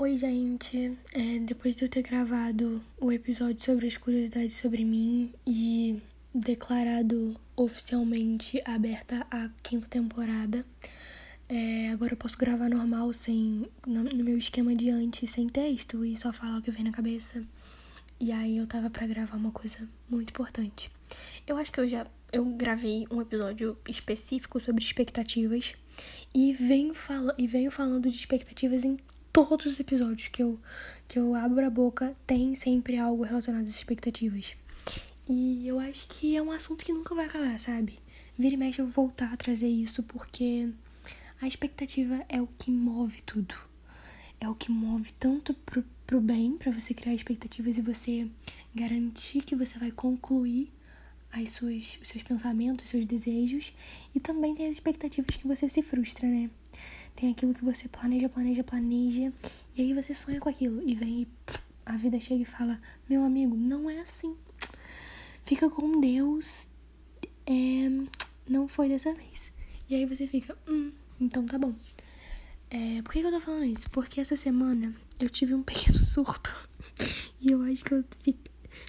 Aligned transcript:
Oi, 0.00 0.16
gente. 0.16 0.96
É, 1.12 1.40
depois 1.40 1.74
de 1.74 1.84
eu 1.84 1.88
ter 1.88 2.02
gravado 2.02 2.80
o 3.00 3.10
episódio 3.10 3.60
sobre 3.60 3.88
as 3.88 3.96
curiosidades 3.96 4.56
sobre 4.56 4.84
mim 4.84 5.34
e 5.44 6.00
declarado 6.32 7.34
oficialmente 7.56 8.62
aberta 8.64 9.26
a 9.28 9.50
quinta 9.60 9.88
temporada, 9.88 10.64
é, 11.48 11.90
agora 11.90 12.12
eu 12.12 12.16
posso 12.16 12.38
gravar 12.38 12.68
normal, 12.68 13.12
sem 13.12 13.66
no, 13.84 14.04
meu 14.24 14.38
esquema 14.38 14.72
de 14.72 14.88
antes, 14.88 15.32
sem 15.32 15.48
texto 15.48 16.04
e 16.04 16.14
só 16.14 16.32
falar 16.32 16.58
o 16.58 16.62
que 16.62 16.70
vem 16.70 16.84
na 16.84 16.92
cabeça. 16.92 17.44
E 18.20 18.30
aí 18.30 18.56
eu 18.56 18.68
tava 18.68 18.88
para 18.88 19.04
gravar 19.04 19.36
uma 19.36 19.50
coisa 19.50 19.80
muito 20.08 20.30
importante. 20.30 20.92
Eu 21.44 21.56
acho 21.56 21.72
que 21.72 21.80
eu 21.80 21.88
já 21.88 22.06
eu 22.32 22.44
gravei 22.44 23.04
um 23.10 23.20
episódio 23.20 23.76
específico 23.88 24.60
sobre 24.60 24.84
expectativas 24.84 25.74
e 26.32 26.52
venho, 26.52 26.94
fala, 26.94 27.34
e 27.36 27.48
venho 27.48 27.72
falando 27.72 28.08
de 28.08 28.16
expectativas 28.16 28.84
em 28.84 28.96
todos 29.32 29.66
os 29.66 29.80
episódios 29.80 30.28
que 30.28 30.42
eu, 30.42 30.58
que 31.06 31.18
eu 31.18 31.34
abro 31.34 31.64
a 31.64 31.70
boca 31.70 32.14
tem 32.26 32.54
sempre 32.54 32.98
algo 32.98 33.22
relacionado 33.22 33.64
às 33.64 33.74
expectativas. 33.74 34.56
E 35.28 35.66
eu 35.68 35.78
acho 35.78 36.08
que 36.08 36.36
é 36.36 36.42
um 36.42 36.50
assunto 36.50 36.84
que 36.84 36.92
nunca 36.92 37.14
vai 37.14 37.26
acabar, 37.26 37.58
sabe? 37.60 37.98
Vira 38.38 38.54
e 38.54 38.56
mexe 38.56 38.80
eu 38.80 38.86
vou 38.86 39.06
voltar 39.06 39.32
a 39.32 39.36
trazer 39.36 39.68
isso 39.68 40.02
porque 40.02 40.68
a 41.40 41.46
expectativa 41.46 42.24
é 42.28 42.40
o 42.40 42.48
que 42.58 42.70
move 42.70 43.20
tudo. 43.22 43.54
É 44.40 44.48
o 44.48 44.54
que 44.54 44.70
move 44.70 45.12
tanto 45.18 45.52
pro, 45.52 45.84
pro 46.06 46.20
bem, 46.20 46.56
para 46.56 46.72
você 46.72 46.94
criar 46.94 47.14
expectativas 47.14 47.76
e 47.76 47.82
você 47.82 48.28
garantir 48.74 49.42
que 49.42 49.56
você 49.56 49.78
vai 49.78 49.90
concluir 49.90 50.70
as 51.32 51.50
suas, 51.50 51.98
os 52.00 52.08
seus 52.08 52.22
pensamentos, 52.22 52.84
os 52.84 52.90
seus 52.90 53.04
desejos. 53.04 53.72
E 54.14 54.20
também 54.20 54.54
tem 54.54 54.66
as 54.66 54.72
expectativas 54.72 55.36
que 55.36 55.46
você 55.46 55.68
se 55.68 55.82
frustra, 55.82 56.26
né? 56.26 56.50
Tem 57.14 57.30
aquilo 57.30 57.54
que 57.54 57.64
você 57.64 57.88
planeja, 57.88 58.28
planeja, 58.28 58.64
planeja. 58.64 59.32
E 59.76 59.82
aí 59.82 59.94
você 59.94 60.14
sonha 60.14 60.40
com 60.40 60.48
aquilo. 60.48 60.82
E 60.88 60.94
vem 60.94 61.22
e 61.22 61.28
a 61.84 61.96
vida 61.96 62.18
chega 62.20 62.42
e 62.42 62.44
fala: 62.44 62.80
Meu 63.08 63.22
amigo, 63.24 63.56
não 63.56 63.88
é 63.88 64.00
assim. 64.00 64.36
Fica 65.44 65.68
com 65.68 66.00
Deus. 66.00 66.68
É, 67.46 67.88
não 68.48 68.68
foi 68.68 68.88
dessa 68.88 69.12
vez. 69.14 69.52
E 69.88 69.94
aí 69.94 70.04
você 70.04 70.26
fica: 70.26 70.56
Hum, 70.68 70.92
então 71.20 71.44
tá 71.44 71.58
bom. 71.58 71.74
É, 72.70 73.00
por 73.02 73.12
que, 73.12 73.20
que 73.20 73.26
eu 73.26 73.32
tô 73.32 73.40
falando 73.40 73.64
isso? 73.64 73.90
Porque 73.90 74.20
essa 74.20 74.36
semana 74.36 74.94
eu 75.18 75.30
tive 75.30 75.54
um 75.54 75.62
pequeno 75.64 75.98
surto. 75.98 76.52
e 77.40 77.50
eu 77.50 77.62
acho 77.62 77.84
que 77.84 77.94
eu 77.94 78.04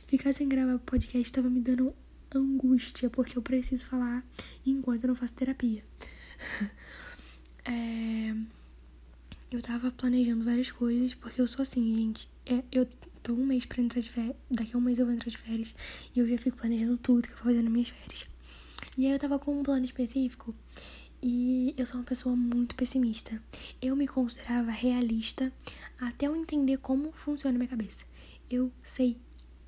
ficar 0.08 0.34
sem 0.34 0.50
gravar 0.50 0.78
podcast 0.80 1.32
tava 1.32 1.50
me 1.50 1.62
dando 1.62 1.96
angústia, 2.38 3.10
porque 3.10 3.38
eu 3.38 3.42
preciso 3.42 3.86
falar 3.86 4.24
enquanto 4.66 5.04
eu 5.04 5.10
não 5.10 5.16
faço 5.16 5.34
terapia. 5.34 5.84
é... 7.66 8.36
Eu 9.52 9.64
tava 9.64 9.90
planejando 9.90 10.46
várias 10.46 10.72
coisas, 10.72 11.16
porque 11.16 11.42
eu 11.42 11.48
sou 11.48 11.64
assim, 11.64 11.96
gente. 11.96 12.30
É, 12.46 12.64
eu 12.72 12.88
tô 13.24 13.34
um 13.34 13.46
mês 13.46 13.66
pra 13.66 13.82
entrar 13.82 14.00
de 14.00 14.10
férias. 14.10 14.36
Daqui 14.50 14.76
a 14.76 14.78
um 14.78 14.82
mês 14.82 15.00
eu 15.00 15.08
vou 15.08 15.16
entrar 15.16 15.30
de 15.30 15.38
férias. 15.38 15.74
E 16.16 16.20
eu 16.20 16.28
já 16.28 16.38
fico 16.38 16.58
planejando 16.58 16.98
tudo 16.98 17.28
que 17.28 17.34
eu 17.34 17.38
vou 17.38 17.46
fazer 17.46 17.64
nas 17.64 17.72
minhas 17.72 17.90
férias. 17.90 18.28
E 18.96 19.08
aí 19.08 19.12
eu 19.12 19.18
tava 19.18 19.40
com 19.40 19.60
um 19.60 19.64
plano 19.64 19.84
específico. 19.84 20.54
E 21.22 21.74
eu 21.78 21.86
sou 21.86 21.98
uma 21.98 22.06
pessoa 22.06 22.36
muito 22.36 22.76
pessimista. 22.76 23.42
Eu 23.82 23.96
me 23.96 24.08
considerava 24.08 24.70
realista 24.70 25.52
até 26.00 26.28
eu 26.28 26.36
entender 26.36 26.78
como 26.78 27.12
funciona 27.12 27.56
a 27.56 27.60
minha 27.60 27.70
cabeça. 27.70 28.06
Eu 28.50 28.72
sei 28.84 29.18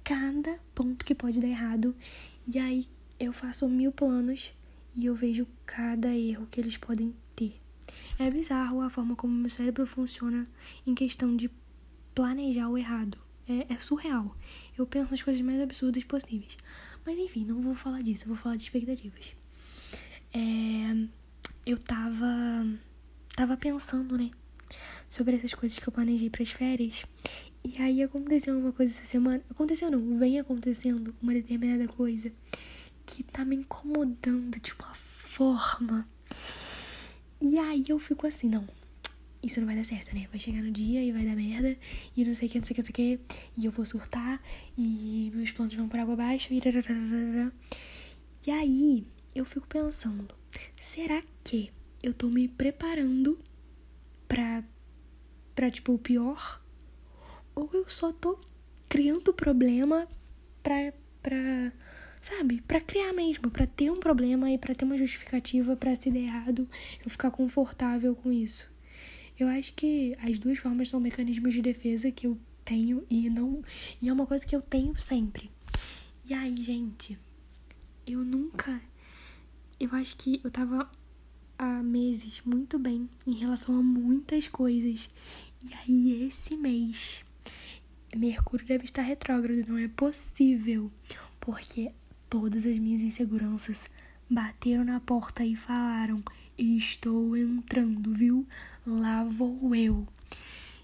cada 0.04 0.60
ponto 0.76 1.04
que 1.04 1.16
pode 1.16 1.40
dar 1.40 1.48
errado. 1.48 1.96
E 2.48 2.58
aí 2.58 2.88
eu 3.20 3.32
faço 3.32 3.68
mil 3.70 3.92
planos 3.92 4.54
e 4.96 5.06
eu 5.06 5.16
vejo 5.16 5.48
cada 5.66 6.14
erro 6.16 6.48
que 6.50 6.60
eles 6.60 6.78
podem 6.78 7.16
ter. 7.36 7.60
É 8.18 8.30
bizarro 8.30 8.82
a 8.82 8.90
forma 8.90 9.16
como 9.16 9.34
meu 9.34 9.50
cérebro 9.50 9.86
funciona 9.86 10.48
em 10.86 10.94
questão 10.94 11.36
de 11.36 11.50
planejar 12.14 12.70
o 12.70 12.78
errado. 12.78 13.18
É, 13.48 13.74
é 13.74 13.78
surreal. 13.80 14.36
Eu 14.78 14.86
penso 14.86 15.12
nas 15.12 15.22
coisas 15.22 15.42
mais 15.42 15.60
absurdas 15.62 16.04
possíveis. 16.04 16.58
Mas 17.06 17.18
enfim, 17.18 17.46
não 17.46 17.62
vou 17.62 17.74
falar 17.74 18.02
disso, 18.02 18.24
eu 18.24 18.30
vou 18.30 18.38
falar 18.38 18.56
de 18.56 18.64
expectativas. 18.64 19.34
É, 20.34 21.08
eu 21.66 21.78
tava. 21.78 22.66
tava 23.36 23.58
pensando, 23.58 24.18
né? 24.18 24.32
Sobre 25.08 25.36
essas 25.36 25.54
coisas 25.54 25.78
que 25.78 25.88
eu 25.88 25.92
planejei 25.92 26.30
para 26.30 26.44
as 26.44 26.52
férias. 26.52 27.04
E 27.64 27.80
aí 27.82 28.02
aconteceu 28.02 28.58
uma 28.58 28.72
coisa 28.72 28.94
essa 28.94 29.06
semana. 29.06 29.42
Aconteceu 29.50 29.92
não, 29.92 30.18
vem 30.18 30.40
acontecendo 30.40 31.16
uma 31.22 31.34
determinada 31.34 31.88
coisa 31.88 32.32
que 33.06 33.24
tá 33.24 33.46
me 33.46 33.56
incomodando 33.56 34.60
de 34.60 34.74
uma 34.74 34.94
forma. 34.96 36.08
E 37.40 37.58
aí 37.58 37.86
eu 37.88 38.00
fico 38.00 38.26
assim, 38.26 38.50
não. 38.50 38.68
Isso 39.44 39.60
não 39.60 39.68
vai 39.68 39.76
dar 39.76 39.84
certo, 39.84 40.14
né? 40.14 40.28
Vai 40.30 40.40
chegar 40.40 40.62
no 40.62 40.72
dia 40.72 41.04
e 41.04 41.12
vai 41.12 41.26
dar 41.26 41.36
merda. 41.36 41.76
E 42.16 42.24
não 42.24 42.34
sei 42.34 42.48
o 42.48 42.52
que, 42.52 42.60
não 42.60 42.66
sei 42.66 42.74
o 42.74 42.76
que, 42.76 42.82
não 42.82 42.86
sei 42.96 43.16
o 43.16 43.18
que. 43.18 43.20
E 43.58 43.66
eu 43.66 43.72
vou 43.72 43.86
surtar. 43.86 44.42
E 44.78 45.32
meus 45.34 45.52
planos 45.52 45.74
vão 45.74 45.90
por 45.90 46.00
água 46.00 46.14
abaixo. 46.14 46.54
E, 46.54 46.62
e 48.46 48.52
aí 48.52 49.06
eu 49.34 49.46
fico 49.46 49.68
pensando: 49.68 50.34
será 50.80 51.24
que 51.44 51.72
eu 52.04 52.14
tô 52.14 52.28
me 52.28 52.48
preparando 52.48 53.40
pra, 54.28 54.64
pra 55.56 55.72
tipo, 55.72 55.94
o 55.94 56.00
pior? 56.00 56.61
Ou 57.56 57.70
eu 57.74 57.88
só 57.90 58.12
tô 58.12 58.40
criando 58.88 59.34
problema 59.34 60.08
pra, 60.62 60.94
pra 61.22 61.72
sabe, 62.22 62.62
pra 62.62 62.80
criar 62.82 63.14
mesmo, 63.14 63.50
pra 63.50 63.66
ter 63.66 63.92
um 63.92 64.00
problema 64.00 64.52
e 64.52 64.58
pra 64.58 64.76
ter 64.76 64.86
uma 64.86 64.98
justificativa 64.98 65.76
pra 65.76 65.96
se 65.96 66.12
der 66.12 66.22
errado, 66.22 66.70
eu 67.04 67.10
ficar 67.10 67.32
confortável 67.32 68.16
com 68.16 68.32
isso. 68.32 68.70
Eu 69.40 69.48
acho 69.48 69.74
que 69.74 70.16
as 70.22 70.38
duas 70.38 70.60
formas 70.60 70.90
são 70.90 71.00
mecanismos 71.00 71.54
de 71.54 71.62
defesa 71.62 72.12
que 72.12 72.28
eu 72.28 72.38
tenho 72.64 73.04
e 73.10 73.30
não 73.30 73.64
e 74.02 74.08
é 74.08 74.14
uma 74.14 74.28
coisa 74.28 74.46
que 74.46 74.56
eu 74.56 74.62
tenho 74.62 74.98
sempre. 75.00 75.50
E 76.30 76.34
aí, 76.34 76.56
gente, 76.62 77.18
eu 78.06 78.20
nunca 78.20 78.82
eu 79.80 79.90
acho 79.94 80.16
que 80.16 80.40
eu 80.44 80.52
tava 80.52 80.88
há 81.58 81.82
meses 81.82 82.42
muito 82.46 82.78
bem 82.78 83.10
em 83.26 83.34
relação 83.34 83.76
a 83.76 83.82
muitas 83.82 84.48
coisas. 84.48 85.10
E 85.64 85.74
aí 85.74 86.28
esse 86.28 86.56
mês 86.56 87.26
Mercúrio 88.16 88.68
deve 88.68 88.84
estar 88.84 89.04
retrógrado, 89.04 89.66
não 89.66 89.78
é 89.78 89.88
possível, 89.88 90.92
porque 91.40 91.94
todas 92.30 92.66
as 92.66 92.78
minhas 92.78 93.02
inseguranças 93.02 93.90
bateram 94.30 94.84
na 94.84 95.00
porta 95.00 95.46
e 95.46 95.56
falaram: 95.56 96.22
Estou 96.58 97.38
entrando, 97.38 98.14
viu? 98.14 98.46
Lá 98.86 99.24
vou 99.24 99.74
eu. 99.74 100.06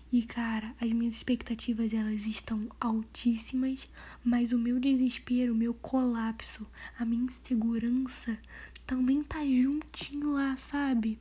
E 0.09 0.23
cara, 0.23 0.73
as 0.79 0.89
minhas 0.89 1.15
expectativas 1.15 1.93
elas 1.93 2.25
estão 2.25 2.61
altíssimas, 2.79 3.89
mas 4.23 4.53
o 4.53 4.57
meu 4.57 4.79
desespero, 4.79 5.51
o 5.51 5.57
meu 5.57 5.73
colapso, 5.73 6.65
a 6.97 7.03
minha 7.03 7.25
insegurança 7.25 8.39
também 8.85 9.21
tá 9.21 9.45
juntinho 9.45 10.31
lá, 10.31 10.55
sabe? 10.55 11.19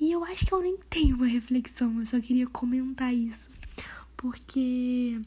E 0.00 0.10
eu 0.10 0.24
acho 0.24 0.46
que 0.46 0.54
eu 0.54 0.62
nem 0.62 0.78
tenho 0.88 1.14
uma 1.14 1.26
reflexão, 1.26 1.98
eu 1.98 2.06
só 2.06 2.18
queria 2.18 2.46
comentar 2.46 3.14
isso 3.14 3.50
porque 4.20 5.18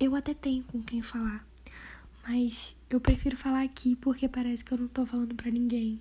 eu 0.00 0.16
até 0.16 0.34
tenho 0.34 0.64
com 0.64 0.82
quem 0.82 1.00
falar, 1.00 1.46
mas 2.26 2.74
eu 2.90 3.00
prefiro 3.00 3.36
falar 3.36 3.62
aqui 3.62 3.94
porque 3.94 4.28
parece 4.28 4.64
que 4.64 4.72
eu 4.72 4.78
não 4.78 4.88
tô 4.88 5.06
falando 5.06 5.36
para 5.36 5.52
ninguém. 5.52 6.00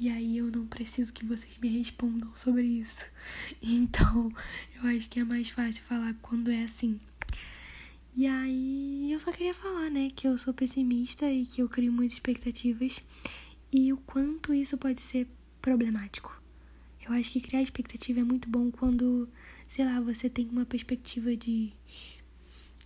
E 0.00 0.08
aí 0.08 0.38
eu 0.38 0.46
não 0.46 0.66
preciso 0.66 1.12
que 1.12 1.26
vocês 1.26 1.58
me 1.58 1.68
respondam 1.68 2.34
sobre 2.34 2.62
isso. 2.62 3.10
Então, 3.60 4.32
eu 4.76 4.88
acho 4.96 5.10
que 5.10 5.20
é 5.20 5.24
mais 5.24 5.50
fácil 5.50 5.82
falar 5.82 6.14
quando 6.22 6.50
é 6.50 6.62
assim. 6.62 6.98
E 8.16 8.26
aí 8.26 9.12
eu 9.12 9.20
só 9.20 9.30
queria 9.30 9.52
falar, 9.52 9.90
né, 9.90 10.10
que 10.16 10.26
eu 10.26 10.38
sou 10.38 10.54
pessimista 10.54 11.30
e 11.30 11.44
que 11.44 11.60
eu 11.60 11.68
crio 11.68 11.92
muitas 11.92 12.14
expectativas 12.14 13.02
e 13.70 13.92
o 13.92 13.98
quanto 13.98 14.54
isso 14.54 14.78
pode 14.78 15.02
ser 15.02 15.28
problemático. 15.60 16.35
Eu 17.08 17.14
acho 17.14 17.30
que 17.30 17.40
criar 17.40 17.62
expectativa 17.62 18.20
é 18.20 18.24
muito 18.24 18.48
bom 18.48 18.70
quando 18.70 19.28
sei 19.66 19.84
lá, 19.84 20.00
você 20.00 20.28
tem 20.28 20.48
uma 20.48 20.64
perspectiva 20.64 21.36
de, 21.36 21.72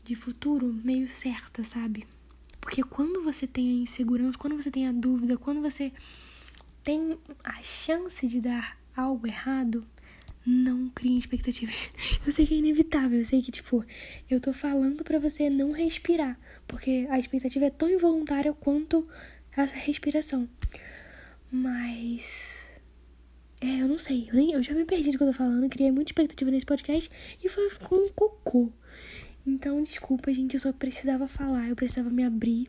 de 0.03 0.15
futuro 0.15 0.73
meio 0.85 1.07
certa, 1.07 1.63
sabe? 1.63 2.07
Porque 2.61 2.83
quando 2.83 3.23
você 3.23 3.47
tem 3.47 3.69
a 3.69 3.83
insegurança, 3.83 4.39
quando 4.39 4.57
você 4.61 4.71
tem 4.71 4.87
a 4.87 4.93
dúvida, 4.93 5.37
quando 5.37 5.61
você 5.61 5.93
tem 6.83 7.19
a 7.45 7.63
chance 7.63 8.27
de 8.27 8.41
dar 8.41 8.79
algo 8.97 9.27
errado, 9.27 9.87
não 10.45 10.89
crie 10.91 11.19
expectativas. 11.19 11.91
Eu 12.25 12.33
sei 12.33 12.47
que 12.47 12.55
é 12.55 12.59
inevitável, 12.59 13.19
eu 13.19 13.25
sei 13.25 13.43
que, 13.43 13.53
tipo, 13.53 13.85
eu 14.29 14.41
tô 14.41 14.53
falando 14.53 15.05
para 15.05 15.19
você 15.19 15.51
não 15.51 15.73
respirar, 15.73 16.39
porque 16.67 17.07
a 17.11 17.19
expectativa 17.19 17.67
é 17.67 17.71
tão 17.71 17.91
involuntária 17.91 18.53
quanto 18.53 19.07
essa 19.57 19.75
respiração. 19.75 20.49
Mas 21.51 22.60
é, 23.61 23.83
eu 23.83 23.89
não 23.89 23.99
sei. 23.99 24.29
Eu, 24.29 24.35
nem, 24.35 24.53
eu 24.53 24.63
já 24.63 24.75
me 24.75 24.85
perdi 24.85 25.11
do 25.11 25.19
que 25.19 25.23
eu 25.23 25.29
tô 25.29 25.33
falando. 25.35 25.69
Criei 25.69 25.91
muita 25.91 26.11
expectativa 26.11 26.51
nesse 26.51 26.65
podcast 26.65 27.11
e 27.43 27.49
foi 27.49 27.71
com 27.83 27.97
um 27.97 28.09
cocô. 28.09 28.73
Então, 29.47 29.83
desculpa, 29.83 30.33
gente. 30.33 30.55
Eu 30.55 30.61
só 30.61 30.73
precisava 30.73 31.29
falar. 31.29 31.69
Eu 31.69 31.77
precisava 31.77 32.09
me 32.09 32.25
abrir. 32.25 32.69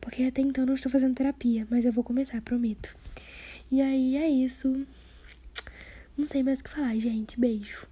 Porque 0.00 0.24
até 0.24 0.42
então 0.42 0.64
eu 0.64 0.68
não 0.68 0.74
estou 0.74 0.92
fazendo 0.92 1.14
terapia. 1.14 1.66
Mas 1.70 1.84
eu 1.84 1.92
vou 1.92 2.04
começar, 2.04 2.40
prometo. 2.42 2.94
E 3.70 3.80
aí 3.80 4.16
é 4.16 4.28
isso. 4.28 4.86
Não 6.16 6.24
sei 6.24 6.42
mais 6.42 6.60
o 6.60 6.64
que 6.64 6.70
falar, 6.70 6.98
gente. 6.98 7.40
Beijo. 7.40 7.86